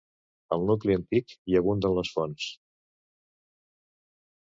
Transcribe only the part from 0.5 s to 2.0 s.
Al nucli antic hi abunden